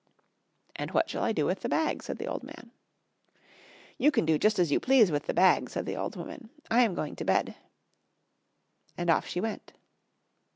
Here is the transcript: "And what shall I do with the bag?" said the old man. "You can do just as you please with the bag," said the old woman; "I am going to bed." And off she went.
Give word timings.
"And 0.75 0.89
what 0.89 1.11
shall 1.11 1.21
I 1.23 1.31
do 1.31 1.45
with 1.45 1.59
the 1.59 1.69
bag?" 1.69 2.01
said 2.01 2.17
the 2.17 2.25
old 2.25 2.41
man. 2.41 2.71
"You 3.99 4.09
can 4.09 4.25
do 4.25 4.39
just 4.39 4.57
as 4.57 4.71
you 4.71 4.79
please 4.79 5.11
with 5.11 5.27
the 5.27 5.31
bag," 5.35 5.69
said 5.69 5.85
the 5.85 5.95
old 5.95 6.15
woman; 6.15 6.49
"I 6.71 6.81
am 6.81 6.95
going 6.95 7.15
to 7.17 7.23
bed." 7.23 7.53
And 8.97 9.11
off 9.11 9.27
she 9.27 9.39
went. 9.39 9.73